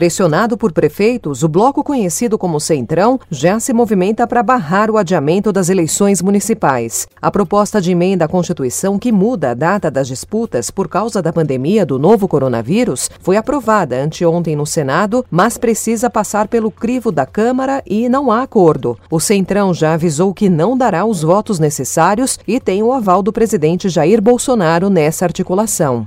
[0.00, 5.52] Pressionado por prefeitos, o bloco conhecido como Centrão já se movimenta para barrar o adiamento
[5.52, 7.06] das eleições municipais.
[7.20, 11.34] A proposta de emenda à Constituição que muda a data das disputas por causa da
[11.34, 17.26] pandemia do novo coronavírus foi aprovada anteontem no Senado, mas precisa passar pelo crivo da
[17.26, 18.96] Câmara e não há acordo.
[19.10, 23.34] O Centrão já avisou que não dará os votos necessários e tem o aval do
[23.34, 26.06] presidente Jair Bolsonaro nessa articulação.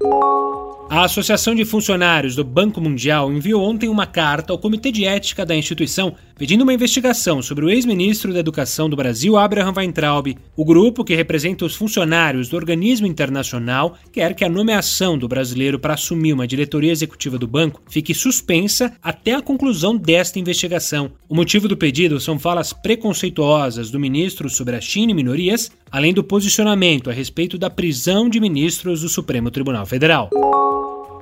[0.94, 5.44] A Associação de Funcionários do Banco Mundial enviou ontem uma carta ao Comitê de Ética
[5.44, 10.38] da instituição pedindo uma investigação sobre o ex-ministro da Educação do Brasil, Abraham Weintraub.
[10.56, 15.80] O grupo, que representa os funcionários do organismo internacional, quer que a nomeação do brasileiro
[15.80, 21.10] para assumir uma diretoria executiva do banco fique suspensa até a conclusão desta investigação.
[21.28, 26.14] O motivo do pedido são falas preconceituosas do ministro sobre a China e minorias, além
[26.14, 30.30] do posicionamento a respeito da prisão de ministros do Supremo Tribunal Federal.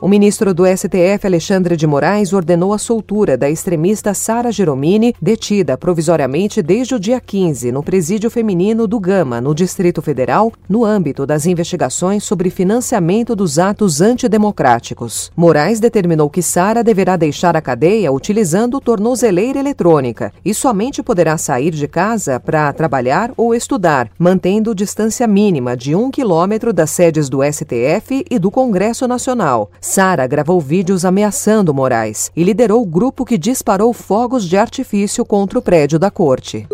[0.01, 5.77] O ministro do STF, Alexandre de Moraes, ordenou a soltura da extremista Sara Geromini, detida
[5.77, 11.23] provisoriamente desde o dia 15 no presídio feminino do Gama, no Distrito Federal, no âmbito
[11.23, 15.31] das investigações sobre financiamento dos atos antidemocráticos.
[15.37, 21.69] Moraes determinou que Sara deverá deixar a cadeia utilizando tornozeleira eletrônica e somente poderá sair
[21.69, 27.43] de casa para trabalhar ou estudar, mantendo distância mínima de um quilômetro das sedes do
[27.43, 29.69] STF e do Congresso Nacional.
[29.91, 35.59] Sara gravou vídeos ameaçando Moraes e liderou o grupo que disparou fogos de artifício contra
[35.59, 36.65] o prédio da corte.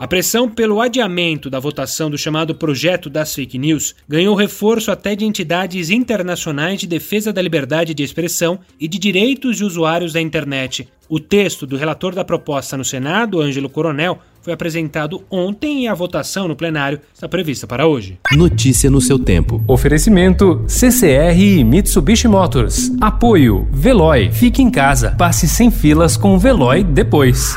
[0.00, 5.14] A pressão pelo adiamento da votação do chamado Projeto das Fake News ganhou reforço até
[5.14, 10.20] de entidades internacionais de defesa da liberdade de expressão e de direitos de usuários da
[10.20, 10.88] internet.
[11.08, 15.94] O texto do relator da proposta no Senado, Ângelo Coronel, foi apresentado ontem e a
[15.94, 18.18] votação no plenário está prevista para hoje.
[18.32, 19.62] Notícia no seu tempo.
[19.68, 22.90] Oferecimento CCR e Mitsubishi Motors.
[23.00, 24.30] Apoio Veloy.
[24.32, 25.14] Fique em casa.
[25.16, 27.56] Passe sem filas com o Veloy depois.